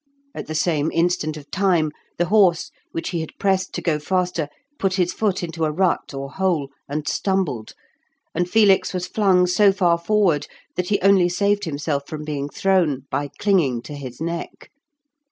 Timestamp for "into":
5.43-5.63